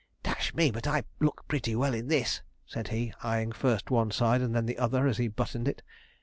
[0.23, 4.41] 'Dash me, but I look pretty well in this!' said he, eyeing first one side
[4.41, 5.83] and then the other as he buttoned it.